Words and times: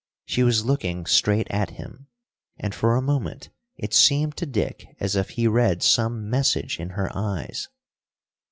She 0.25 0.41
was 0.41 0.65
looking 0.65 1.05
straight 1.05 1.45
at 1.51 1.69
him, 1.77 2.07
and 2.57 2.73
for 2.73 2.95
a 2.95 3.03
moment 3.03 3.51
it 3.75 3.93
seemed 3.93 4.35
to 4.37 4.47
Dick 4.47 4.87
as 4.99 5.15
if 5.15 5.29
he 5.29 5.45
read 5.47 5.83
some 5.83 6.27
message 6.27 6.79
in 6.79 6.89
her 6.97 7.11
eyes. 7.15 7.67